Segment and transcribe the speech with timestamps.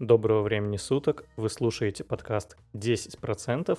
[0.00, 3.78] Доброго времени суток, вы слушаете подкаст 10%,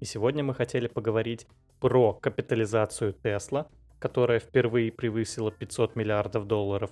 [0.00, 1.46] и сегодня мы хотели поговорить
[1.80, 6.90] про капитализацию Тесла, которая впервые превысила 500 миллиардов долларов.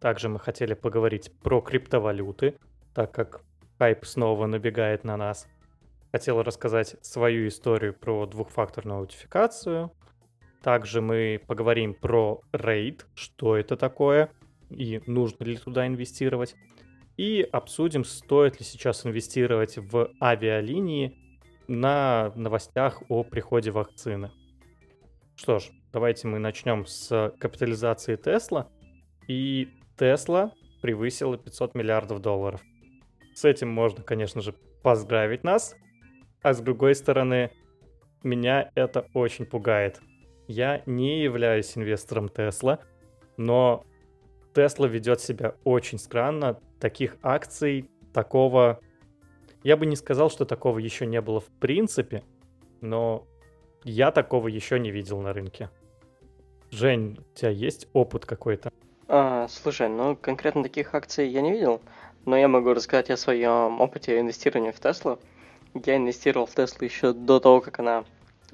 [0.00, 2.56] Также мы хотели поговорить про криптовалюты,
[2.94, 3.42] так как
[3.78, 5.46] хайп снова набегает на нас.
[6.10, 9.92] Хотел рассказать свою историю про двухфакторную аутентификацию.
[10.62, 14.30] Также мы поговорим про RAID, что это такое
[14.70, 16.56] и нужно ли туда инвестировать
[17.16, 21.16] и обсудим, стоит ли сейчас инвестировать в авиалинии
[21.68, 24.30] на новостях о приходе вакцины.
[25.36, 28.68] Что ж, давайте мы начнем с капитализации Тесла.
[29.28, 32.60] И Тесла превысила 500 миллиардов долларов.
[33.34, 35.76] С этим можно, конечно же, поздравить нас.
[36.42, 37.50] А с другой стороны,
[38.22, 40.00] меня это очень пугает.
[40.46, 42.80] Я не являюсь инвестором Тесла,
[43.36, 43.84] но
[44.54, 46.60] Тесла ведет себя очень странно.
[46.80, 48.80] Таких акций, такого...
[49.62, 52.22] Я бы не сказал, что такого еще не было в принципе,
[52.80, 53.26] но
[53.82, 55.70] я такого еще не видел на рынке.
[56.70, 58.72] Жень, у тебя есть опыт какой-то?
[59.08, 61.80] А, слушай, ну конкретно таких акций я не видел,
[62.24, 65.18] но я могу рассказать о своем опыте инвестирования в Теслу.
[65.74, 68.04] Я инвестировал в Теслу еще до того, как она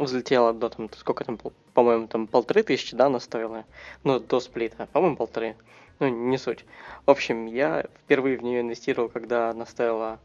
[0.04, 1.38] взлетела до там, сколько там,
[1.74, 3.64] по-моему, там полторы тысячи, да, она стоила,
[4.04, 5.56] ну, до сплита, по-моему, полторы.
[5.98, 6.64] Ну, не суть.
[7.06, 10.18] В общем, я впервые в нее инвестировал, когда она стоила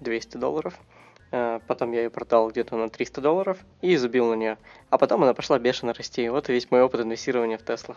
[0.00, 0.78] 200 долларов.
[1.30, 4.58] Э, потом я ее продал где-то на 300 долларов и забил на нее.
[4.90, 6.28] А потом она пошла бешено расти.
[6.28, 7.96] Вот и весь мой опыт инвестирования в Тесла.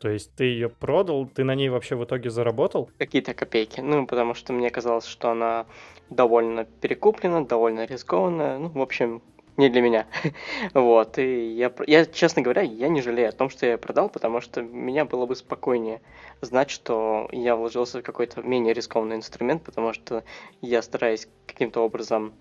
[0.00, 2.90] То есть ты ее продал, ты на ней вообще в итоге заработал?
[2.96, 3.80] Какие-то копейки.
[3.80, 5.66] Ну, потому что мне казалось, что она
[6.08, 8.56] довольно перекуплена, довольно рискованная.
[8.58, 9.20] Ну, в общем,
[9.60, 10.06] не для меня.
[10.74, 14.40] вот, и я, я, честно говоря, я не жалею о том, что я продал, потому
[14.40, 16.00] что меня было бы спокойнее
[16.40, 20.24] знать, что я вложился в какой-то менее рискованный инструмент, потому что
[20.62, 22.32] я стараюсь каким-то образом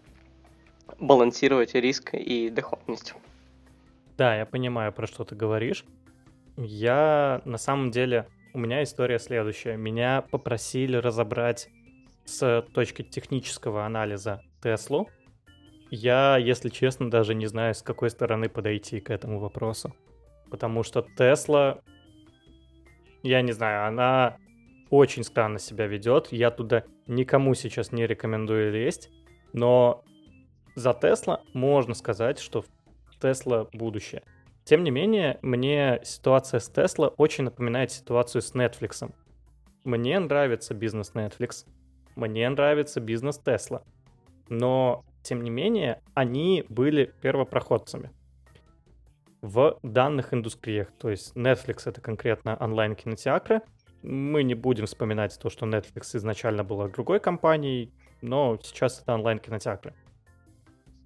[0.99, 3.13] балансировать риск и доходность.
[4.17, 5.85] Да, я понимаю, про что ты говоришь.
[6.57, 9.77] Я, на самом деле, у меня история следующая.
[9.77, 11.69] Меня попросили разобрать
[12.25, 15.09] с точки технического анализа Теслу,
[15.91, 19.95] я, если честно, даже не знаю, с какой стороны подойти к этому вопросу.
[20.49, 21.81] Потому что Тесла,
[23.23, 24.37] я не знаю, она
[24.89, 26.31] очень странно себя ведет.
[26.31, 29.09] Я туда никому сейчас не рекомендую лезть.
[29.53, 30.03] Но
[30.75, 32.63] за Тесла можно сказать, что
[33.21, 34.23] Тесла будущее.
[34.63, 39.11] Тем не менее, мне ситуация с Тесла очень напоминает ситуацию с Netflix.
[39.83, 41.65] Мне нравится бизнес Netflix,
[42.15, 43.83] мне нравится бизнес Tesla.
[44.47, 48.11] Но тем не менее, они были первопроходцами
[49.41, 50.91] в данных индустриях.
[50.97, 53.61] То есть Netflix— это конкретно онлайн-кинотеатры.
[54.01, 57.91] Мы не будем вспоминать то, что Netflix изначально была другой компанией,
[58.21, 59.93] но сейчас это онлайн-кинотеатры.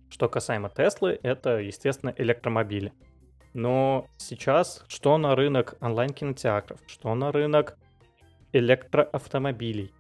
[0.10, 2.94] Что касаемо Теслы, это, естественно, электромобили.
[3.54, 7.78] Но сейчас что на рынок онлайн-кинотеатров, что на рынок
[8.52, 9.92] электроавтомобилей,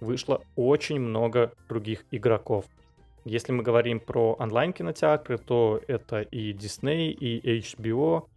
[0.00, 2.66] вышло очень много других игроков—
[3.24, 8.28] если мы говорим про онлайн-кинотеатры, то это и Disney, и HBO,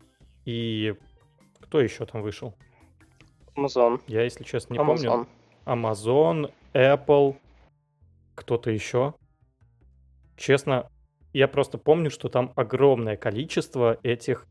[0.45, 0.95] и
[1.61, 2.53] кто еще там вышел?
[3.55, 4.01] Amazon.
[4.07, 4.85] Я, если честно, не Amazon.
[4.85, 5.27] помню.
[5.65, 7.37] Amazon, Apple,
[8.35, 9.13] кто-то еще.
[10.35, 10.89] Честно,
[11.33, 14.47] я просто помню, что там огромное количество этих,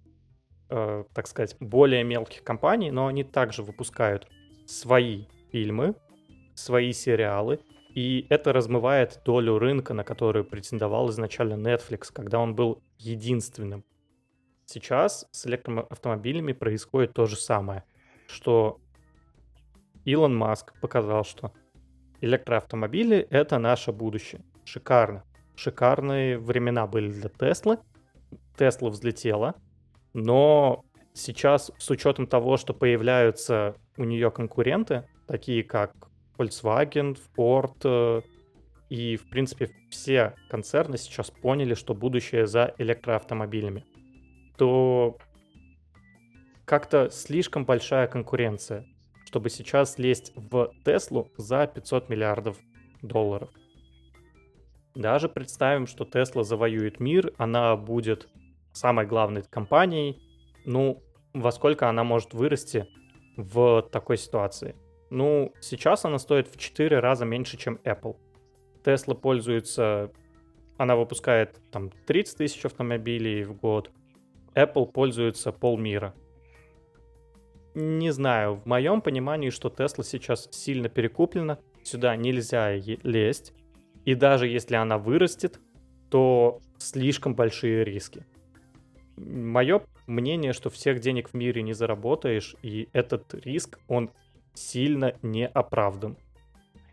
[0.70, 4.28] э, так сказать, более мелких компаний, но они также выпускают
[4.66, 5.94] свои фильмы,
[6.54, 7.60] свои сериалы,
[7.95, 13.85] и это размывает долю рынка, на которую претендовал изначально Netflix, когда он был единственным.
[14.65, 17.85] Сейчас с электроавтомобилями происходит то же самое,
[18.27, 18.81] что
[20.05, 21.53] Илон Маск показал, что
[22.21, 24.43] электроавтомобили— это наше будущее.
[24.65, 25.25] Шикарно.
[25.55, 27.79] Шикарные времена были для Теслы.
[28.57, 29.55] Тесла взлетела,
[30.15, 35.93] но сейчас с учетом того, что появляются у нее конкуренты, такие как
[36.38, 38.22] Volkswagen, Ford э,
[38.88, 43.84] и, в принципе, все концерны сейчас поняли, что будущее за электроавтомобилями,
[44.56, 45.17] то
[46.64, 48.87] как-то слишком большая конкуренция,
[49.26, 52.58] чтобы сейчас лезть в Теслу за 500 миллиардов
[53.02, 53.50] долларов.
[54.94, 58.28] Даже представим, что Тесла завоюет мир, она будет
[58.73, 60.20] самой главной компанией.
[60.67, 61.02] Ну,
[61.32, 62.87] во сколько она может вырасти
[63.37, 64.76] в такой ситуации?
[65.14, 68.17] Ну, сейчас она стоит в 4 раза меньше, чем Apple.
[68.82, 70.11] Tesla пользуется,
[70.79, 73.91] она выпускает там 30 тысяч автомобилей в год.
[74.55, 76.14] Apple пользуется полмира.
[77.75, 83.53] Не знаю, в моем понимании, что Tesla сейчас сильно перекуплена, сюда нельзя лезть,
[84.06, 85.61] и даже если она вырастет,
[86.09, 88.25] то слишком большие риски.
[89.19, 94.11] Мое мнение, что всех денег в мире не заработаешь, и этот риск, он
[94.54, 96.16] сильно не оправдан.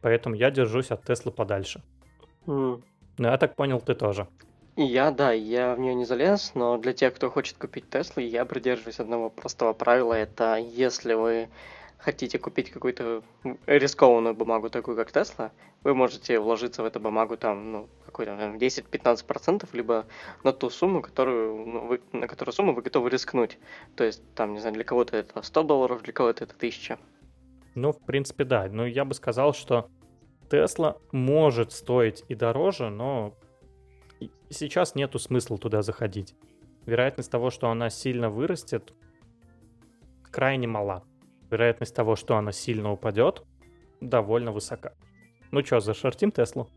[0.01, 1.81] Поэтому я держусь от Теслы подальше.
[2.45, 2.81] Mm.
[3.17, 4.27] Ну, я так понял, ты тоже.
[4.75, 8.45] Я, да, я в нее не залез, но для тех, кто хочет купить Теслу, я
[8.45, 10.13] придерживаюсь одного простого правила.
[10.13, 11.49] Это если вы
[11.99, 13.21] хотите купить какую-то
[13.67, 15.51] рискованную бумагу, такую как Тесла,
[15.83, 20.05] вы можете вложиться в эту бумагу там, ну, какой-то 10-15%, либо
[20.43, 23.57] на ту сумму, которую, ну, вы, на которую сумму вы готовы рискнуть.
[23.95, 26.97] То есть, там, не знаю, для кого-то это 100 долларов, для кого-то это 1000.
[27.75, 28.67] Ну, в принципе, да.
[28.69, 29.89] Но я бы сказал, что
[30.49, 33.37] Тесла может стоить и дороже, но
[34.49, 36.35] сейчас нету смысла туда заходить.
[36.85, 38.93] Вероятность того, что она сильно вырастет,
[40.31, 41.03] крайне мала
[41.49, 43.43] вероятность того, что она сильно упадет,
[44.01, 44.93] довольно высока.
[45.51, 46.69] Ну что, зашортим Теслу?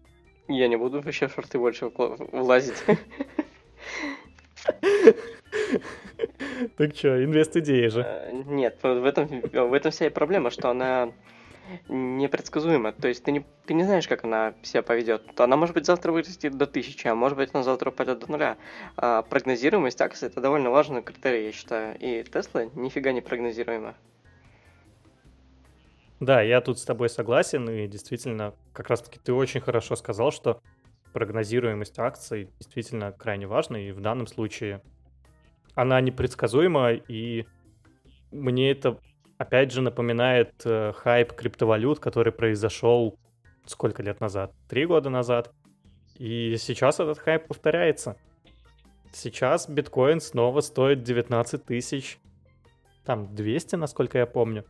[0.49, 1.91] Я не буду вообще в шорты больше
[2.33, 2.83] влазить.
[6.77, 8.03] Так что, инвест-идеи же.
[8.03, 11.13] Э, нет, в этом, в этом вся и проблема, что она
[11.89, 12.93] непредсказуема.
[12.93, 15.39] То есть ты не, ты не знаешь, как она себя поведет.
[15.41, 18.57] Она может быть завтра вырастет до тысячи, а может быть она завтра упадет до нуля.
[18.97, 21.97] А прогнозируемость акций это довольно важный критерий, я считаю.
[21.99, 23.95] И Тесла нифига не прогнозируема.
[26.21, 30.61] Да, я тут с тобой согласен, и действительно, как раз-таки ты очень хорошо сказал, что
[31.13, 34.83] прогнозируемость акций действительно крайне важна, и в данном случае
[35.75, 37.47] она непредсказуема, и
[38.31, 38.99] мне это
[39.39, 43.19] опять же напоминает э, хайп криптовалют, который произошел
[43.67, 44.53] сколько лет назад?
[44.69, 45.53] Три года назад.
[46.17, 48.17] И сейчас этот хайп повторяется.
[49.13, 52.19] Сейчас биткоин снова стоит 19 тысяч,
[53.05, 54.65] там 200, насколько я помню.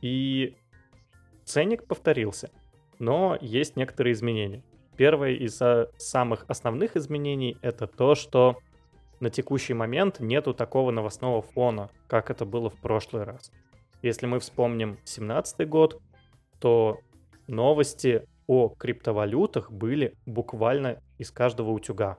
[0.00, 0.56] И
[1.44, 2.50] ценник повторился,
[2.98, 4.62] но есть некоторые изменения.
[4.96, 5.60] Первое из
[5.98, 8.58] самых основных изменений это то, что
[9.20, 13.52] на текущий момент нету такого новостного фона, как это было в прошлый раз.
[14.02, 16.00] Если мы вспомним 2017 год,
[16.58, 16.98] то
[17.46, 22.18] новости о криптовалютах были буквально из каждого утюга.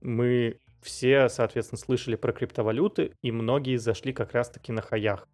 [0.00, 5.26] Мы все, соответственно, слышали про криптовалюты, и многие зашли как раз-таки на хаях.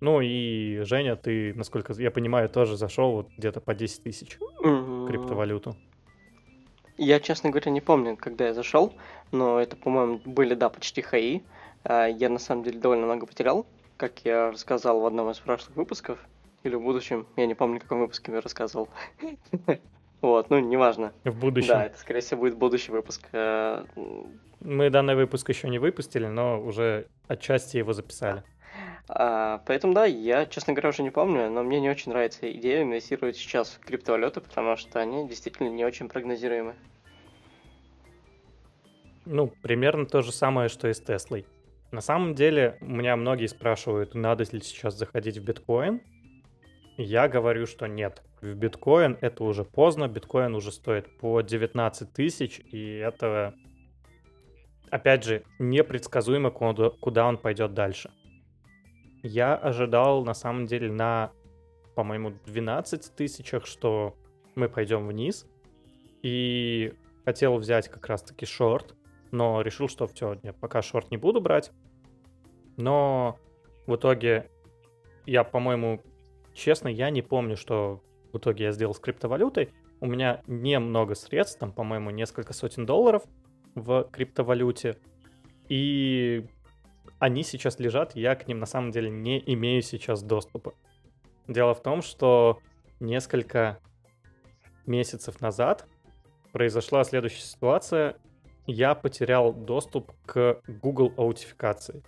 [0.00, 5.76] Ну и Женя, ты, насколько я понимаю, тоже зашел вот где-то по 10 тысяч криптовалюту.
[6.96, 8.92] Я, честно говоря, не помню, когда я зашел,
[9.32, 11.42] но это, по-моему, были, да, почти хаи.
[11.82, 15.76] А, я, на самом деле, довольно много потерял, как я рассказал в одном из прошлых
[15.76, 16.18] выпусков.
[16.62, 18.88] Или в будущем, я не помню, в каком выпуске я рассказывал.
[20.20, 21.12] Вот, ну, неважно.
[21.24, 21.68] В будущем.
[21.68, 23.28] Да, это, скорее всего, будет будущий выпуск.
[23.32, 23.84] А,
[24.60, 28.42] Мы данный выпуск еще не выпустили, но уже отчасти его записали.
[29.08, 32.82] А, поэтому да, я, честно говоря, уже не помню, но мне не очень нравится идея
[32.82, 36.74] инвестировать сейчас в криптовалюты, потому что они действительно не очень прогнозируемы.
[39.26, 41.46] Ну, примерно то же самое, что и с Теслой.
[41.90, 46.00] На самом деле, меня многие спрашивают, надо ли сейчас заходить в биткоин.
[46.96, 48.22] Я говорю, что нет.
[48.40, 53.54] В биткоин это уже поздно, биткоин уже стоит по 19 тысяч, и это,
[54.90, 58.10] опять же, непредсказуемо, куда он пойдет дальше.
[59.26, 61.32] Я ожидал, на самом деле, на,
[61.94, 64.14] по-моему, 12 тысячах, что
[64.54, 65.46] мы пойдем вниз.
[66.22, 66.92] И
[67.24, 68.94] хотел взять как раз-таки шорт,
[69.30, 71.72] но решил, что все, нет, пока шорт не буду брать.
[72.76, 73.38] Но
[73.86, 74.50] в итоге
[75.24, 76.02] я, по-моему,
[76.52, 79.70] честно, я не помню, что в итоге я сделал с криптовалютой.
[80.00, 83.22] У меня немного средств, там, по-моему, несколько сотен долларов
[83.74, 84.98] в криптовалюте.
[85.70, 86.44] И
[87.18, 90.74] они сейчас лежат, я к ним на самом деле не имею сейчас доступа.
[91.46, 92.58] Дело в том, что
[93.00, 93.78] несколько
[94.86, 95.86] месяцев назад
[96.52, 98.16] произошла следующая ситуация.
[98.66, 102.02] Я потерял доступ к Google аутификации.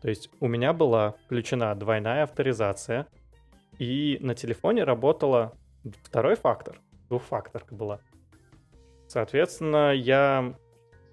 [0.00, 3.06] То есть у меня была включена двойная авторизация,
[3.78, 5.56] и на телефоне работала
[6.02, 8.00] второй фактор, двухфакторка была.
[9.06, 10.54] Соответственно, я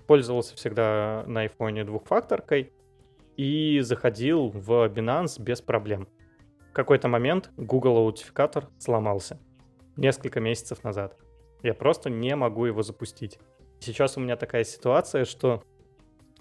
[0.08, 2.74] пользовался всегда на iPhone двухфакторкой,
[3.40, 6.10] и заходил в Binance без проблем.
[6.72, 9.40] В какой-то момент Google аутификатор сломался.
[9.96, 11.16] Несколько месяцев назад.
[11.64, 13.40] Я просто не могу его запустить.
[13.80, 15.64] Сейчас у меня такая ситуация, что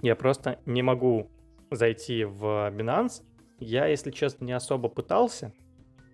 [0.02, 1.30] я просто не могу
[1.70, 3.22] зайти в Binance.
[3.60, 5.52] Я, если честно, не особо пытался,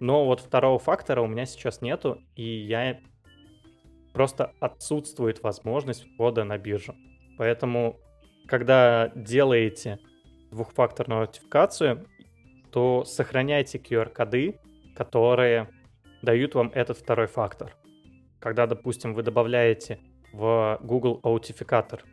[0.00, 3.00] но вот второго фактора у меня сейчас нету, и я
[4.12, 6.94] просто отсутствует возможность входа на биржу.
[7.38, 7.98] Поэтому,
[8.46, 9.98] когда делаете
[10.54, 12.06] двухфакторную аутентификацию,
[12.70, 14.58] то сохраняйте QR-коды,
[14.96, 15.68] которые
[16.22, 17.76] дают вам этот второй фактор.
[18.40, 20.00] Когда, допустим, вы добавляете
[20.32, 22.04] в Google аутификатор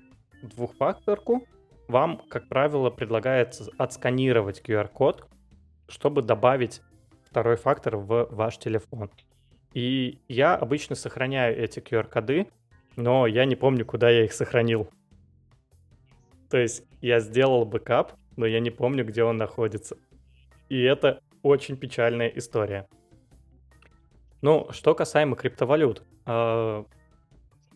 [0.42, 1.48] двухфакторку,
[1.88, 5.28] вам, как правило, предлагается отсканировать QR-код,
[5.88, 6.82] чтобы добавить
[7.24, 9.10] второй фактор в ваш телефон.
[9.74, 12.48] И я обычно сохраняю эти QR-коды,
[12.96, 14.90] но я не помню, куда я их сохранил.
[16.50, 19.98] То есть я сделал бэкап, но я не помню, где он находится.
[20.70, 22.88] И это очень печальная история.
[24.42, 26.86] Ну, что касаемо криптовалют, а,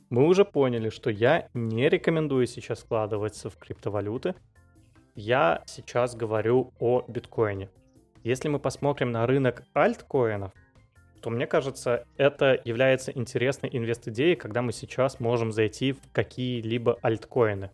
[0.09, 4.35] мы уже поняли, что я не рекомендую сейчас вкладываться в криптовалюты.
[5.15, 7.69] Я сейчас говорю о биткоине.
[8.23, 10.51] Если мы посмотрим на рынок альткоинов,
[11.21, 17.71] то мне кажется, это является интересной инвест-идеей, когда мы сейчас можем зайти в какие-либо альткоины.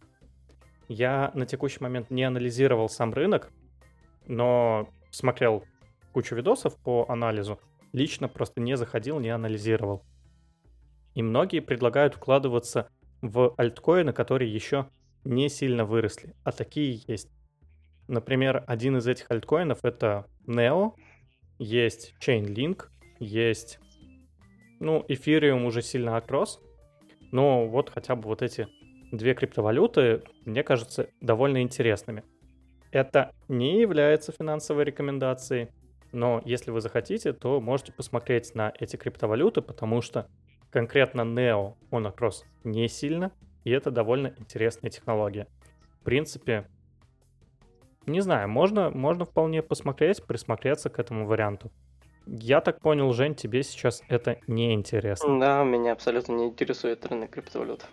[0.93, 3.50] Я на текущий момент не анализировал сам рынок,
[4.27, 5.63] но смотрел
[6.12, 7.62] кучу видосов по анализу,
[7.93, 10.03] лично просто не заходил, не анализировал.
[11.15, 12.89] И многие предлагают вкладываться
[13.21, 14.89] в альткоины, которые еще
[15.24, 17.29] не сильно выросли, а такие есть.
[18.10, 20.95] Например, один из этих альткоинов это Neo,
[21.57, 23.79] есть Chainlink, есть,
[24.81, 26.60] ну, Ethereum уже сильно отрос,
[27.31, 28.67] но вот хотя бы вот эти
[29.12, 32.24] две криптовалюты, мне кажется, довольно интересными.
[32.91, 35.70] Это не является финансовой рекомендацией,
[36.12, 40.27] но если вы захотите, то можете посмотреть на эти криптовалюты, потому что
[40.70, 43.32] конкретно Neo, он отрос не сильно,
[43.63, 45.48] и это довольно интересная технология.
[46.01, 46.68] В принципе,
[48.06, 51.72] не знаю, можно, можно вполне посмотреть, присмотреться к этому варианту.
[52.25, 55.39] Я так понял, Жень, тебе сейчас это не интересно.
[55.39, 57.86] Да, меня абсолютно не интересует рынок криптовалют.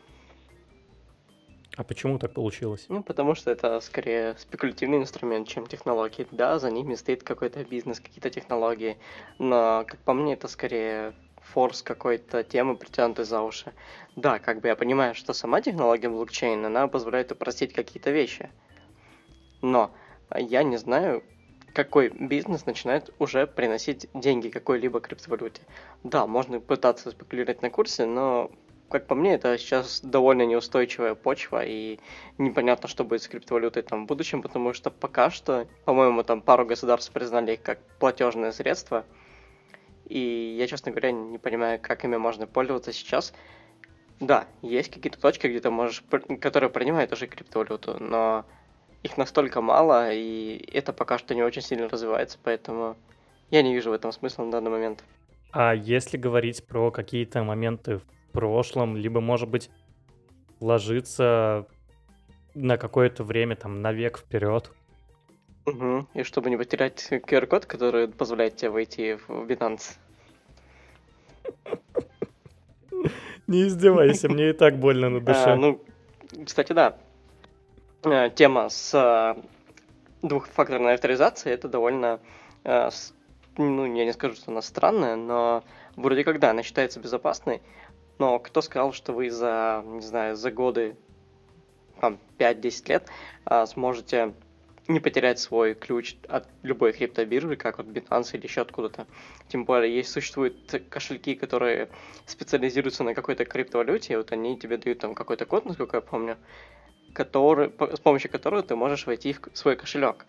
[1.79, 2.87] А почему так получилось?
[2.89, 6.27] Ну, потому что это скорее спекулятивный инструмент, чем технологии.
[6.33, 8.99] Да, за ними стоит какой-то бизнес, какие-то технологии,
[9.39, 13.73] но, как по мне, это скорее форс какой-то темы, притянутой за уши.
[14.17, 18.51] Да, как бы я понимаю, что сама технология блокчейна, она позволяет упростить какие-то вещи.
[19.63, 19.93] Но
[20.35, 21.23] я не знаю,
[21.75, 25.63] какой бизнес начинает уже приносить деньги какой-либо криптовалюте.
[26.03, 28.51] Да, можно пытаться спекулировать на курсе, но,
[28.89, 31.99] как по мне, это сейчас довольно неустойчивая почва, и
[32.39, 36.65] непонятно, что будет с криптовалютой там в будущем, потому что пока что, по-моему, там пару
[36.65, 39.05] государств признали их как платежное средство,
[40.07, 43.35] и я, честно говоря, не понимаю, как ими можно пользоваться сейчас.
[44.21, 46.03] Да, есть какие-то точки, где ты можешь,
[46.41, 48.45] которые принимают уже криптовалюту, но
[49.03, 52.97] их настолько мало, и это пока что не очень сильно развивается, поэтому
[53.51, 55.05] я не вижу в этом смысла на данный момент.
[55.53, 59.71] А если говорить про какие-то моменты в прошлом, либо, может быть,
[60.61, 61.67] ложиться
[62.55, 64.73] на какое-то время, там, на век вперед?
[65.67, 66.07] Угу.
[66.15, 69.97] И чтобы не потерять QR-код, который позволяет тебе войти в Binance.
[73.47, 75.53] Не издевайся, мне и так больно на душе.
[75.53, 75.81] А, ну,
[76.45, 76.99] кстати, да,
[78.05, 79.41] Э, тема с э,
[80.23, 82.21] двухфакторной авторизацией, это довольно,
[82.63, 82.91] э,
[83.57, 85.65] ну, я не скажу, что она странная, но
[85.97, 87.61] вроде как да, она считается безопасной,
[88.19, 90.97] но кто сказал, что вы за, не знаю, за годы,
[92.01, 93.09] там, 5-10 лет
[93.67, 94.35] сможете
[94.89, 99.07] не потерять свой ключ от любой криптобиржи, как от Binance или еще откуда-то.
[99.49, 101.91] Тем более, есть существуют кошельки, которые
[102.25, 106.39] специализируются на какой-то криптовалюте, и вот они тебе дают там какой-то код, насколько я помню,
[107.13, 110.25] который, с помощью которого ты можешь войти в свой кошелек.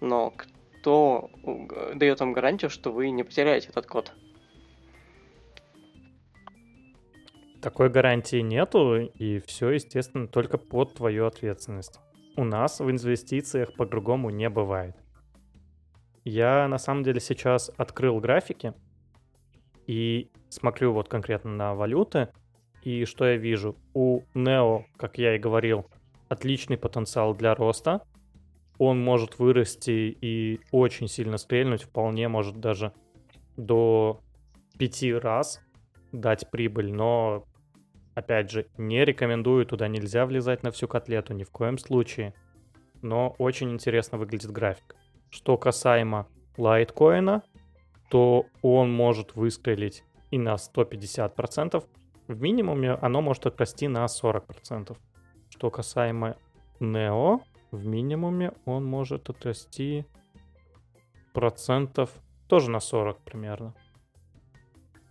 [0.00, 1.30] Но кто
[1.94, 4.12] дает вам гарантию, что вы не потеряете этот код?
[7.64, 11.98] Такой гарантии нету, и все, естественно, только под твою ответственность.
[12.36, 14.94] У нас в инвестициях по-другому не бывает.
[16.24, 18.74] Я на самом деле сейчас открыл графики
[19.86, 22.28] и смотрю вот конкретно на валюты.
[22.82, 23.78] И что я вижу?
[23.94, 25.86] У Neo, как я и говорил,
[26.28, 28.02] отличный потенциал для роста.
[28.76, 32.92] Он может вырасти и очень сильно стрельнуть, вполне может даже
[33.56, 34.20] до
[34.78, 35.62] пяти раз
[36.12, 37.46] дать прибыль, но,
[38.14, 42.34] опять же, не рекомендую, туда нельзя влезать на всю котлету, ни в коем случае.
[43.02, 44.96] Но очень интересно выглядит график.
[45.30, 47.42] Что касаемо лайткоина,
[48.08, 51.84] то он может выстрелить и на 150%.
[52.28, 54.96] В минимуме оно может отрасти на 40%.
[55.50, 56.36] Что касаемо
[56.80, 57.40] Neo,
[57.70, 60.06] в минимуме он может отрасти
[61.32, 62.10] процентов
[62.48, 63.74] тоже на 40 примерно.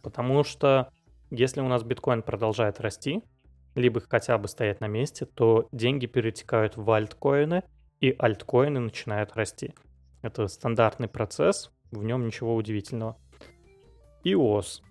[0.01, 0.91] Потому что
[1.33, 3.23] если у нас биткоин продолжает расти,
[3.73, 7.63] либо хотя бы стоять на месте, то деньги перетекают в альткоины,
[7.99, 9.73] и альткоины начинают расти.
[10.21, 13.17] Это стандартный процесс, в нем ничего удивительного.
[14.23, 14.83] EOS.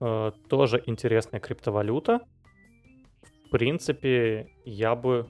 [0.00, 2.20] Э, тоже интересная криптовалюта.
[3.46, 5.28] В принципе, я бы...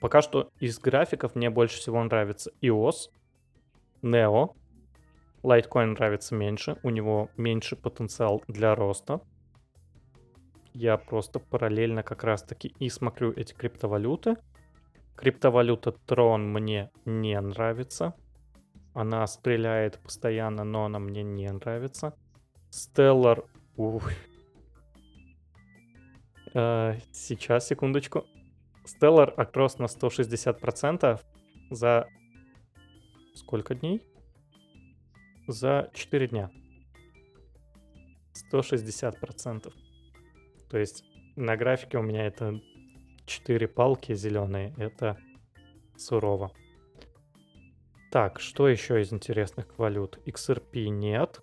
[0.00, 3.10] Пока что из графиков мне больше всего нравится EOS,
[4.02, 4.54] Neo.
[5.42, 9.20] Litecoin нравится меньше, у него меньше потенциал для роста.
[10.74, 14.36] Я просто параллельно как раз-таки и смотрю эти криптовалюты.
[15.14, 18.14] Криптовалюта Tron мне не нравится.
[18.92, 22.16] Она стреляет постоянно, но она мне не нравится.
[22.72, 23.46] Stellar...
[23.76, 24.10] Ух.
[26.54, 28.24] Э, сейчас, секундочку.
[28.84, 31.20] Stellar окрас на 160%
[31.70, 32.08] за...
[33.36, 34.02] Сколько дней?
[35.46, 36.50] За 4 дня.
[38.52, 39.72] 160%.
[40.68, 41.04] То есть
[41.36, 42.60] на графике у меня это
[43.26, 44.74] 4 палки зеленые.
[44.76, 45.18] Это
[45.96, 46.52] сурово.
[48.10, 50.20] Так, что еще из интересных валют?
[50.26, 51.40] XRP нет.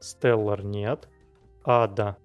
[0.00, 1.08] Stellar нет.
[1.64, 2.16] Ада.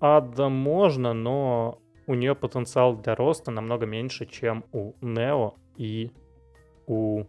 [0.00, 6.12] Ада можно, но у нее потенциал для роста намного меньше, чем у Neo и
[6.86, 7.24] у...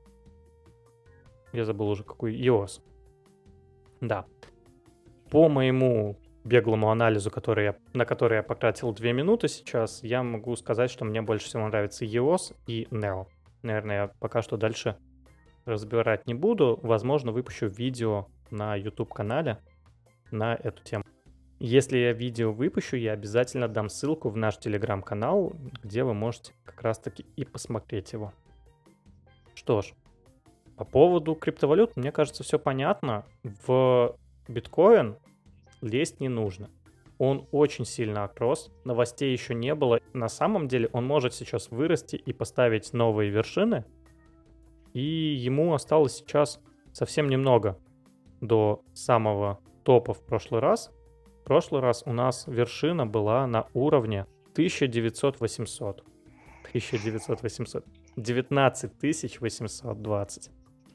[1.53, 2.35] Я забыл уже какой.
[2.35, 2.81] EOS.
[4.01, 4.25] Да.
[5.29, 10.55] По моему беглому анализу, который я, на который я потратил 2 минуты сейчас, я могу
[10.55, 13.25] сказать, что мне больше всего нравится EOS и Neo.
[13.63, 14.95] Наверное, я пока что дальше
[15.65, 16.79] разбирать не буду.
[16.83, 19.57] Возможно, выпущу видео на YouTube-канале
[20.31, 21.03] на эту тему.
[21.57, 26.81] Если я видео выпущу, я обязательно дам ссылку в наш телеграм-канал, где вы можете как
[26.81, 28.33] раз-таки и посмотреть его.
[29.55, 29.93] Что ж,
[30.77, 33.25] по поводу криптовалют, мне кажется, все понятно.
[33.65, 34.15] В
[34.47, 35.15] биткоин
[35.82, 36.70] лезть не нужно.
[37.17, 40.01] Он очень сильно отрос, новостей еще не было.
[40.13, 43.86] На самом деле он может сейчас вырасти и поставить новые вершины.
[44.94, 46.60] И ему осталось сейчас
[46.91, 47.79] совсем немного
[48.41, 50.91] до самого топа в прошлый раз.
[51.41, 56.03] В прошлый раз у нас вершина была на уровне 19800.
[56.74, 57.85] 19800.
[58.18, 60.51] 19820.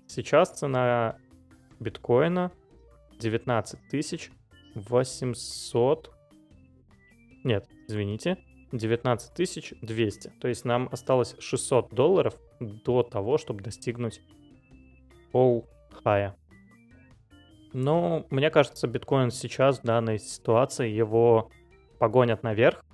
[0.07, 1.16] Сейчас цена
[1.79, 2.51] биткоина
[3.19, 4.31] 19 тысяч
[4.74, 6.12] 800...
[7.44, 8.38] Нет, извините,
[8.72, 10.33] 19 200.
[10.40, 14.20] То есть нам осталось 600 долларов до того, чтобы достигнуть
[15.33, 15.68] пол
[16.02, 16.37] хая.
[17.72, 21.50] Но мне кажется, биткоин сейчас в данной ситуации его
[21.98, 22.85] погонят наверх,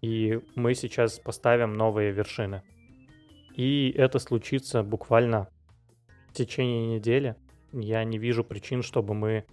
[0.00, 2.62] и мы сейчас поставим новые вершины.
[3.54, 5.48] И это случится буквально
[6.28, 7.34] в течение недели.
[7.72, 9.44] Я не вижу причин, чтобы мы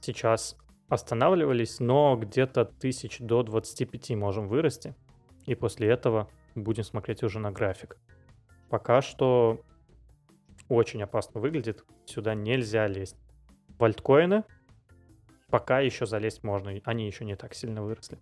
[0.00, 0.56] сейчас
[0.88, 4.94] останавливались, но где-то тысяч до 25 можем вырасти.
[5.46, 7.96] И после этого будем смотреть уже на график.
[8.70, 9.60] Пока что
[10.68, 11.84] очень опасно выглядит.
[12.04, 13.16] Сюда нельзя лезть.
[13.78, 14.44] В альткоины
[15.50, 16.72] пока еще залезть можно.
[16.84, 18.18] Они еще не так сильно выросли.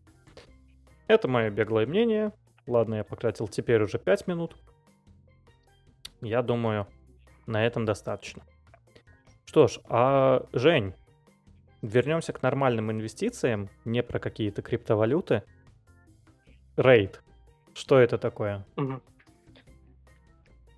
[1.08, 2.32] Это мое беглое мнение.
[2.66, 4.56] Ладно, я потратил теперь уже 5 минут.
[6.20, 6.86] Я думаю,
[7.46, 8.42] на этом достаточно.
[9.44, 10.94] Что ж, а Жень,
[11.82, 15.42] Вернемся к нормальным инвестициям, не про какие-то криптовалюты.
[16.76, 17.22] Рейд.
[17.74, 18.64] Что это такое?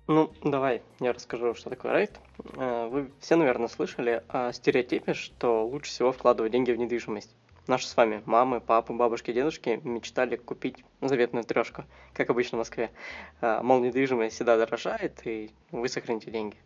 [0.07, 2.19] Ну, давай я расскажу, что такое рейд.
[2.55, 7.35] Э, вы все, наверное, слышали о стереотипе, что лучше всего вкладывать деньги в недвижимость.
[7.67, 11.83] Наши с вами мамы, папы, бабушки, дедушки мечтали купить заветную трешку,
[12.13, 12.89] как обычно в Москве.
[13.41, 16.57] Э, мол, недвижимость всегда дорожает, и вы сохраните деньги.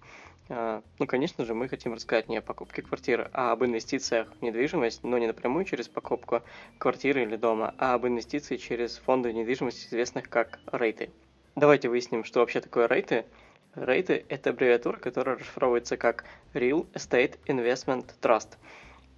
[0.49, 4.41] А, ну, конечно же, мы хотим рассказать не о покупке квартиры, а об инвестициях в
[4.41, 6.41] недвижимость, но не напрямую через покупку
[6.77, 11.09] квартиры или дома, а об инвестиции через фонды недвижимости, известных как рейты.
[11.55, 13.25] Давайте выясним, что вообще такое рейты.
[13.75, 18.49] Рейты– это аббревиатура, которая расшифровывается как Real Estate Investment Trust–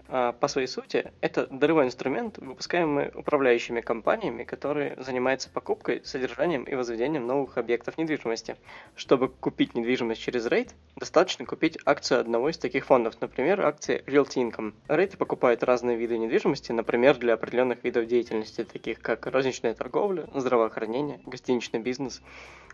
[0.08, 7.26] по своей сути, это долевой инструмент, выпускаемый управляющими компаниями, которые занимаются покупкой, содержанием и возведением
[7.26, 8.56] новых объектов недвижимости.
[8.96, 14.50] Чтобы купить недвижимость через рейд, достаточно купить акцию одного из таких фондов, например, акции Realty
[14.50, 14.74] Income.
[14.88, 21.20] Рейты покупают разные виды недвижимости, например, для определенных видов деятельности, таких как розничная торговля, здравоохранение,
[21.26, 22.22] гостиничный бизнес,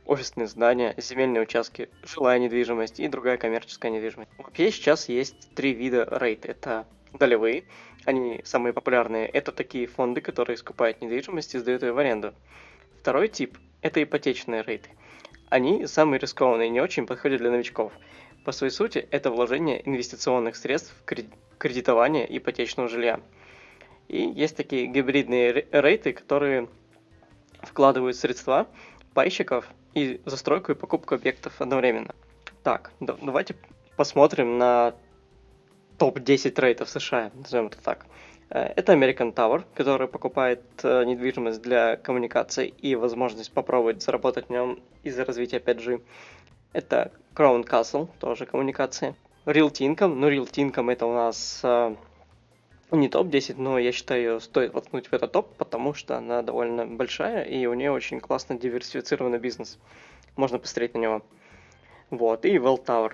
[0.05, 4.31] офисные здания, земельные участки, жилая недвижимость и другая коммерческая недвижимость.
[4.37, 6.45] Вообще сейчас есть три вида рейд.
[6.45, 7.63] Это долевые,
[8.05, 12.33] они самые популярные, это такие фонды, которые скупают недвижимость и сдают ее в аренду.
[12.99, 14.89] Второй тип– это ипотечные рейты.
[15.49, 17.91] Они самые рискованные и не очень подходят для новичков.
[18.45, 23.19] По своей сути, это вложение инвестиционных средств в кредитование ипотечного жилья.
[24.07, 26.69] И есть такие гибридные рейты, которые
[27.61, 28.67] вкладывают средства
[29.13, 32.15] пайщиков и застройку и покупку объектов одновременно.
[32.63, 33.55] Так, давайте
[33.97, 34.95] посмотрим на
[36.01, 38.07] топ-10 рейтов США, назовем это так.
[38.49, 44.49] Э, это American Tower, который покупает э, недвижимость для коммуникаций и возможность попробовать заработать в
[44.49, 46.01] нем из-за развития 5G.
[46.73, 49.13] Это Crown Castle, тоже коммуникации.
[49.45, 51.95] Realty Income, ну Realty Income это у нас э,
[52.89, 57.43] не топ-10, но я считаю, стоит воткнуть в этот топ, потому что она довольно большая
[57.43, 59.77] и у нее очень классно диверсифицированный бизнес.
[60.35, 61.21] Можно посмотреть на него.
[62.09, 63.13] Вот, и Well Tower.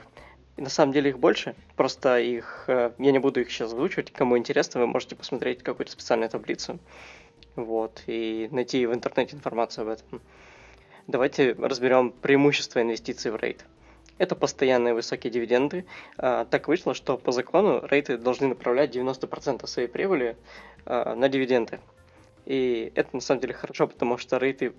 [0.57, 4.11] И на самом деле их больше, просто их, э, я не буду их сейчас озвучивать,
[4.11, 6.79] кому интересно, вы можете посмотреть какую-то специальную таблицу,
[7.55, 10.21] вот, и найти в интернете информацию об этом.
[11.05, 13.65] Давайте разберем преимущества инвестиций в рейд.
[14.17, 15.85] Это постоянные высокие дивиденды.
[16.17, 20.35] А, так вышло, что по закону рейты должны направлять 90% своей прибыли
[20.85, 21.79] а, на дивиденды.
[22.45, 24.73] И это на самом деле хорошо, потому что рейты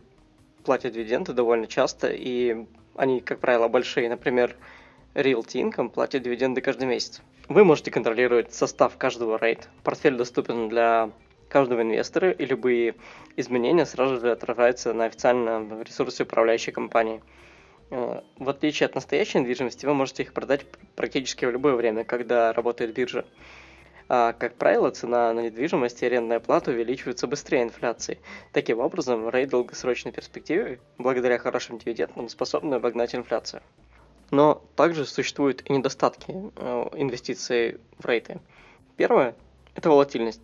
[0.64, 4.08] платят дивиденды довольно часто, и они, как правило, большие.
[4.08, 4.56] Например,
[5.18, 7.22] Realty Income платит дивиденды каждый месяц.
[7.48, 9.68] Вы можете контролировать состав каждого рейд.
[9.82, 11.10] Портфель доступен для
[11.48, 12.94] каждого инвестора, и любые
[13.34, 17.20] изменения сразу же отражаются на официальном ресурсе управляющей компании.
[17.90, 22.52] Э, в отличие от настоящей недвижимости, вы можете их продать практически в любое время, когда
[22.52, 23.24] работает биржа.
[24.08, 28.20] А, как правило, цена на недвижимость и арендная плата увеличиваются быстрее инфляции.
[28.52, 33.62] Таким образом, рейд в долгосрочной перспективе, благодаря хорошим дивидендам, способны обогнать инфляцию.
[34.30, 38.40] Но также существуют и недостатки э, инвестиций в рейты.
[38.96, 39.34] Первое–
[39.74, 40.42] это волатильность.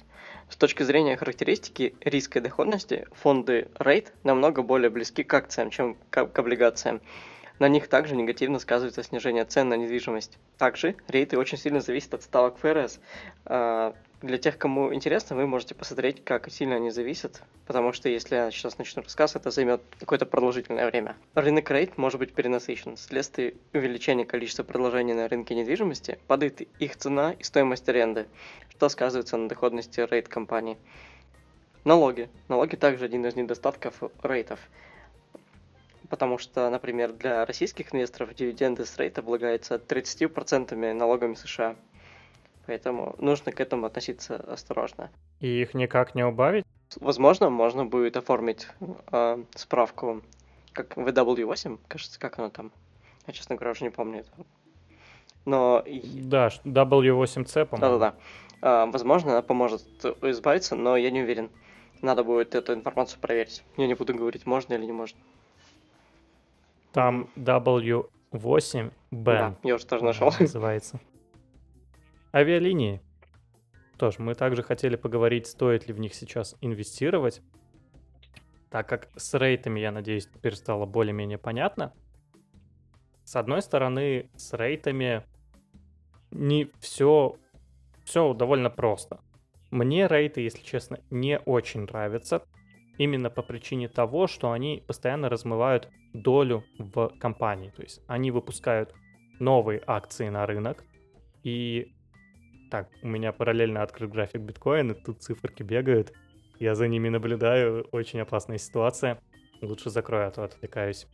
[0.48, 5.96] С точки зрения характеристики риска и доходности, фонды рейт намного более близки к акциям, чем
[6.10, 7.00] к облигациям.
[7.58, 10.38] На них также негативно сказывается снижение цен на недвижимость.
[10.58, 12.98] Также рейты очень сильно зависят от ставок ФРС.
[13.44, 18.34] А, для тех, кому интересно, вы можете посмотреть, как сильно они зависят, потому что если
[18.34, 21.16] я сейчас начну рассказ, это займет какое-то продолжительное время.
[21.34, 22.96] Рынок рейт может быть перенасыщен.
[22.96, 28.26] Вследствие увеличения количества предложений на рынке недвижимости падает их цена и стоимость аренды,
[28.70, 30.76] что сказывается на доходности рейт компании.
[31.84, 32.30] Налоги.
[32.48, 34.58] Налоги также один из недостатков рейтов
[36.08, 41.76] потому что, например, для российских инвесторов дивиденды с рейта облагаются 30% налогами США.
[42.66, 45.10] Поэтому нужно к этому относиться осторожно.
[45.40, 46.64] И их никак не убавить?
[46.96, 48.68] Возможно, можно будет оформить
[49.12, 50.22] э, справку,
[50.72, 52.72] как VW8, кажется, как оно там.
[53.26, 54.30] Я, честно говоря, уже не помню это.
[55.44, 55.84] Но...
[55.84, 57.98] Да, W8C, по-моему.
[57.98, 58.86] Да-да-да.
[58.86, 59.82] Э, возможно, она поможет
[60.22, 61.50] избавиться, но я не уверен.
[62.00, 63.62] Надо будет эту информацию проверить.
[63.76, 65.18] Я не буду говорить, можно или не можно.
[66.94, 68.88] Там W8B.
[69.11, 70.33] Да, я уже тоже нашел.
[70.38, 71.00] Называется.
[72.33, 73.02] Авиалинии.
[73.98, 77.42] Тоже мы также хотели поговорить, стоит ли в них сейчас инвестировать.
[78.70, 81.92] Так как с рейтами, я надеюсь, теперь стало более-менее понятно.
[83.24, 85.24] С одной стороны, с рейтами
[86.30, 87.37] не все,
[88.04, 89.20] все довольно просто.
[89.72, 92.44] Мне рейты, если честно, не очень нравятся.
[92.98, 97.70] Именно по причине того, что они постоянно размывают долю в компании.
[97.70, 98.94] То есть они выпускают
[99.40, 100.85] новые акции на рынок,
[101.42, 101.92] и
[102.70, 106.12] так, у меня параллельно открыт график биткоина, тут циферки бегают,
[106.59, 109.20] я за ними наблюдаю, очень опасная ситуация.
[109.61, 111.07] Лучше закрою, а то отвлекаюсь.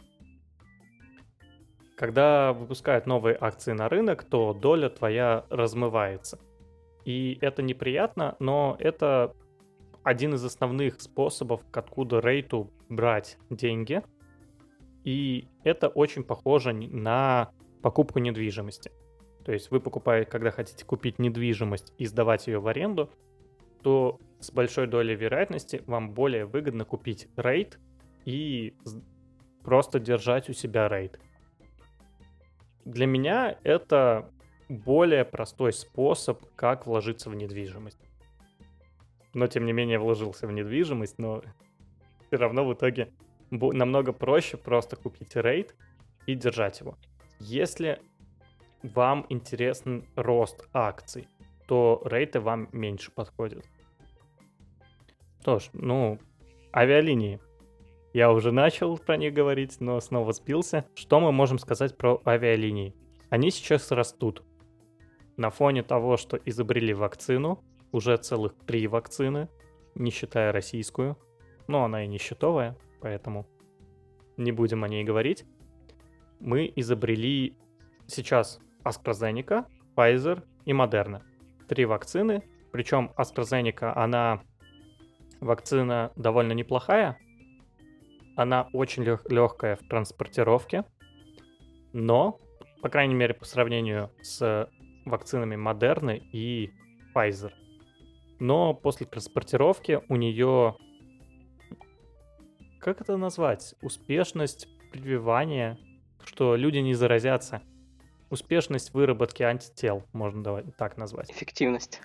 [1.96, 6.38] Когда выпускают новые акции на рынок, то доля твоя размывается.
[7.04, 9.34] И это неприятно, но это
[10.02, 14.02] один из основных способов, откуда рейту брать деньги–
[15.04, 17.50] и это очень похоже на
[17.82, 18.92] покупку недвижимости.
[19.44, 23.10] То есть вы покупаете, когда хотите купить недвижимость и сдавать ее в аренду,
[23.82, 27.78] то с большой долей вероятности вам более выгодно купить рейд
[28.26, 28.74] и
[29.64, 31.18] просто держать у себя рейд.
[32.84, 34.30] Для меня это
[34.68, 38.09] более простой способ, как вложиться в недвижимость.
[39.34, 41.42] Но тем не менее вложился в недвижимость, но
[42.26, 43.12] все равно в итоге
[43.50, 45.74] намного проще просто купить рейд
[46.26, 46.96] и держать его.
[47.38, 48.00] Если
[48.82, 51.28] вам интересен рост акций,
[51.66, 53.64] то рейты вам меньше подходят.
[55.40, 56.18] Что ж, ну,
[56.74, 57.40] авиалинии.
[58.12, 60.84] Я уже начал про них говорить, но снова спился.
[60.94, 62.94] Что мы можем сказать про авиалинии?
[63.28, 64.42] Они сейчас растут.
[65.36, 69.48] На фоне того, что изобрели вакцину, уже целых три вакцины,
[69.94, 71.18] не считая российскую,
[71.66, 73.46] но она и не счетовая, поэтому
[74.36, 75.44] не будем о ней говорить.
[76.38, 77.56] Мы изобрели
[78.06, 81.22] сейчас AstraZeneca, Pfizer и Moderna.
[81.68, 84.42] Три вакцины, причем AstraZeneca, она
[85.40, 87.18] вакцина довольно неплохая,
[88.36, 90.84] она очень лег- легкая в транспортировке,
[91.92, 92.40] но,
[92.80, 94.68] по крайней мере, по сравнению с
[95.04, 96.70] вакцинами Модерны и
[97.14, 97.52] Pfizer.
[98.40, 100.76] Но после транспортировки у нее,
[102.80, 105.78] как это назвать, успешность прививания,
[106.24, 107.62] что люди не заразятся.
[108.30, 111.30] Успешность выработки антител, можно давать, так назвать.
[111.30, 112.00] Эффективность.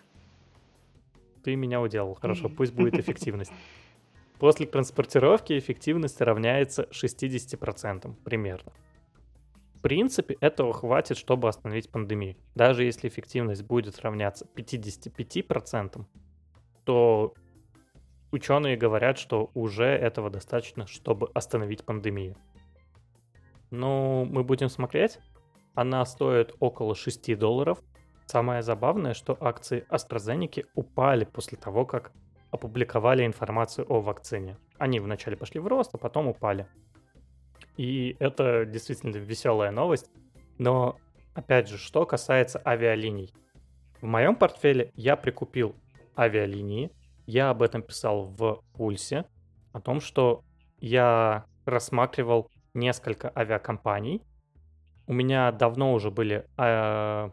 [1.43, 3.51] Ты меня уделал, хорошо, пусть будет эффективность.
[4.39, 8.73] После транспортировки эффективность равняется 60% примерно.
[9.75, 12.35] В принципе, этого хватит, чтобы остановить пандемию.
[12.55, 16.05] Даже если эффективность будет равняться 55%,
[16.85, 17.33] то
[18.31, 22.35] ученые говорят, что уже этого достаточно, чтобы остановить пандемию.
[23.71, 25.19] Ну, мы будем смотреть.
[25.73, 27.79] Она стоит около 6 долларов.
[28.27, 32.11] Самое забавное, что акции AstraZeneca упали после того, как
[32.51, 34.57] опубликовали информацию о вакцине.
[34.77, 36.67] Они вначале пошли в рост, а потом упали.
[37.77, 40.09] И это действительно веселая новость.
[40.57, 40.97] Но,
[41.33, 43.33] опять же, что касается авиалиний.
[44.01, 45.75] В моем портфеле я прикупил
[46.17, 46.91] авиалинии.
[47.25, 49.25] Я об этом писал в Пульсе.
[49.73, 50.43] О том, что
[50.79, 54.21] я рассматривал несколько авиакомпаний.
[55.07, 56.45] У меня давно уже были...
[56.57, 57.29] Э,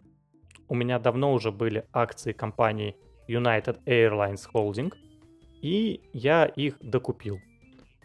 [0.68, 2.96] у меня давно уже были акции компании
[3.28, 4.92] United Airlines Holding,
[5.60, 7.38] и я их докупил.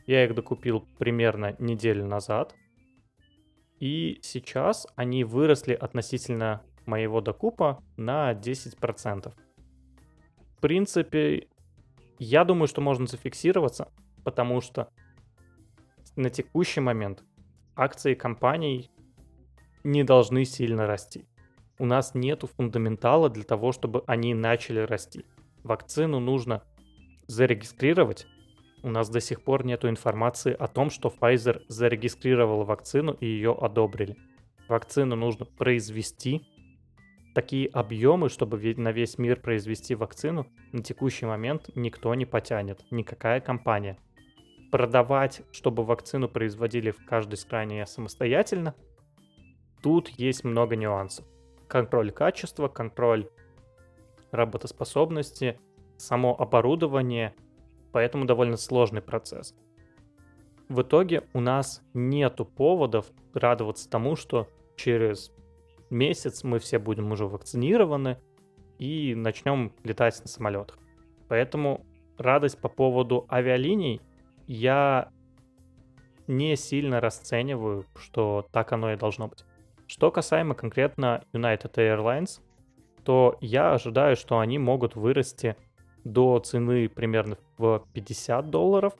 [0.05, 2.55] Я их докупил примерно неделю назад,
[3.79, 9.33] и сейчас они выросли относительно моего докупа на 10%.
[10.57, 11.47] В принципе,
[12.17, 13.91] я думаю, что можно зафиксироваться,
[14.23, 14.89] потому что
[16.15, 17.23] на текущий момент
[17.75, 18.89] акции компаний
[19.83, 21.27] не должны сильно расти.
[21.77, 25.25] У нас нет фундаментала для того, чтобы они начали расти.
[25.63, 26.63] Вакцину нужно
[27.27, 28.25] зарегистрировать.
[28.81, 33.51] У нас до сих пор нет информации о том, что Pfizer зарегистрировала вакцину и ее
[33.51, 34.17] одобрили.
[34.67, 36.47] Вакцину нужно произвести.
[37.37, 43.41] Такие объемы, чтобы на весь мир произвести вакцину, на текущий момент никто не потянет, никакая
[43.41, 43.99] компания
[44.71, 48.73] продавать, чтобы вакцину производили в каждой стране самостоятельно,
[49.83, 51.27] тут есть много нюансов.
[51.67, 53.29] Контроль качества, контроль
[54.31, 55.59] работоспособности,
[55.97, 57.35] само оборудование,
[57.91, 59.53] поэтому довольно сложный процесс.
[60.69, 65.31] В итоге у нас нету поводов радоваться тому, что через
[65.89, 68.17] месяц мы все будем уже вакцинированы
[68.79, 70.77] и начнем летать на самолетах.
[71.27, 71.85] Поэтому
[72.17, 74.01] радость по поводу авиалиний
[74.47, 75.09] я
[76.27, 79.45] не сильно расцениваю, что так оно и должно быть.
[79.87, 82.41] Что касаемо конкретно United Airlines,
[83.03, 85.55] то я ожидаю, что они могут вырасти
[86.03, 88.93] до цены примерно в 50 долларов,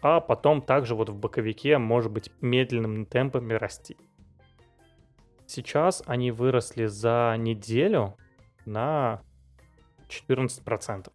[0.00, 3.96] а потом также вот в боковике, может быть, медленными темпами расти.
[5.48, 8.18] Сейчас они выросли за неделю
[8.66, 9.22] на
[10.08, 11.10] 14%.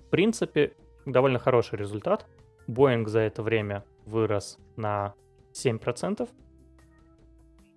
[0.00, 0.74] В принципе,
[1.06, 2.26] довольно хороший результат.
[2.68, 5.14] Boeing за это время вырос на
[5.54, 6.28] 7%.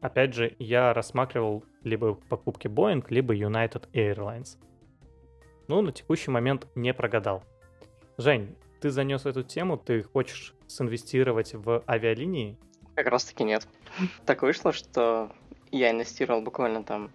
[0.01, 4.57] Опять же, я рассматривал либо покупки Boeing, либо United Airlines.
[5.69, 7.41] Ну, на текущий момент не прогадал.
[8.17, 12.57] Жень, ты занес эту тему, ты хочешь синвестировать в авиалинии?
[12.95, 13.65] Как раз таки нет.
[14.25, 15.31] Так вышло, что
[15.71, 17.11] я инвестировал буквально там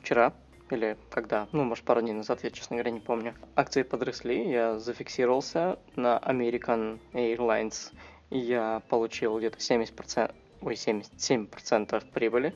[0.00, 0.32] вчера
[0.70, 3.34] или когда, ну, может, пару дней назад, я, честно говоря, не помню.
[3.56, 7.92] Акции подросли, я зафиксировался на American Airlines,
[8.30, 12.54] я получил где-то 70%, ой, 77% прибыли,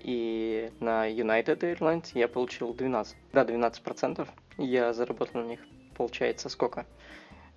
[0.00, 5.60] и на United Airlines я получил 12, да, 12%, я заработал на них,
[5.96, 6.84] получается, сколько?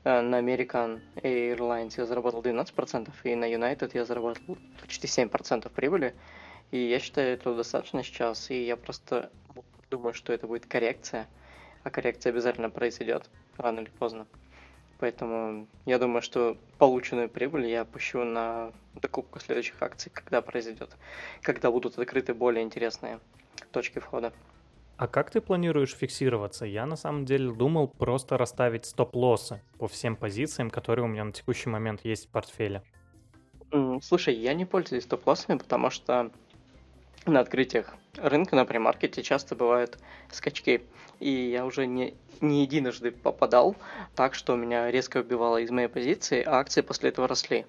[0.04, 6.13] Э, на American Airlines я заработал 12%, и на United я заработал почти 7% прибыли.
[6.72, 9.32] И я считаю, это достаточно сейчас, и я просто
[9.89, 11.28] думаю, что это будет коррекция,
[11.84, 14.26] а коррекция обязательно произойдет рано или поздно.
[15.00, 20.96] Поэтому я думаю, что полученную прибыль я опущу на докупку следующих акций, когда произойдет,
[21.42, 23.20] когда будут открыты более интересные
[23.72, 24.34] точки входа.
[25.04, 26.66] А как ты планируешь фиксироваться?
[26.66, 31.34] Я на самом деле думал просто расставить стоп-лоссы по всем позициям, которые у меня на
[31.34, 32.84] текущий момент есть в портфеле.
[34.02, 36.32] Слушай, я не пользуюсь стоп-лоссами, потому что
[37.26, 40.00] на открытиях рынка на премаркете часто бывают
[40.32, 40.82] скачки.
[41.20, 43.76] И я уже не, не единожды попадал
[44.16, 47.66] так, что меня резко убивало из моей позиции, а акции после этого росли.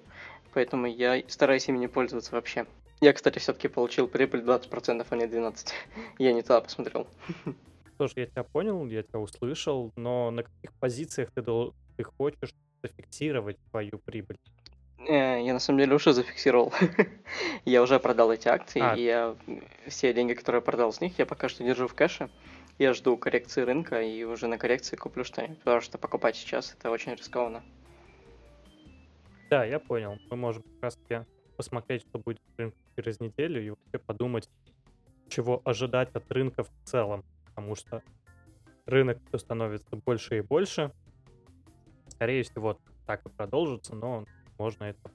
[0.53, 2.65] Поэтому я стараюсь ими не пользоваться вообще.
[3.01, 5.71] Я, кстати, все-таки получил прибыль 20%, а не 12%.
[6.19, 7.07] я не туда посмотрел.
[7.97, 13.57] Слушай, я тебя понял, я тебя услышал, но на каких позициях ты, ты хочешь зафиксировать
[13.71, 14.37] твою прибыль?
[15.07, 16.73] Э, я на самом деле уже зафиксировал.
[17.65, 18.95] я уже продал эти акции, а.
[18.95, 19.35] и я
[19.87, 22.29] все деньги, которые я продал с них, я пока что держу в кэше.
[22.77, 26.91] Я жду коррекции рынка и уже на коррекции куплю что-нибудь, потому что покупать сейчас это
[26.91, 27.63] очень рискованно.
[29.49, 30.17] Да, я понял.
[30.29, 30.97] Мы можем как раз
[31.55, 32.41] посмотреть, что будет
[32.95, 34.49] через неделю и вообще подумать,
[35.29, 38.01] чего ожидать от рынка в целом, потому что
[38.85, 40.91] рынок все становится больше и больше.
[42.07, 44.25] Скорее всего, так и продолжится, но
[44.57, 45.11] можно это...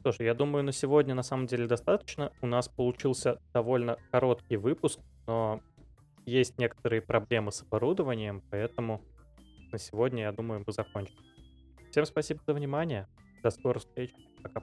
[0.00, 2.32] Что ж, я думаю, на сегодня на самом деле достаточно.
[2.40, 5.60] У нас получился довольно короткий выпуск, но
[6.24, 9.02] есть некоторые проблемы с оборудованием, поэтому
[9.72, 11.14] на сегодня, я думаю, мы закончим.
[11.90, 13.08] Всем спасибо за внимание.
[13.42, 14.12] До скорых встреч.
[14.42, 14.62] Пока.